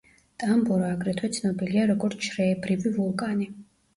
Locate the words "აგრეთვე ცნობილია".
0.93-1.85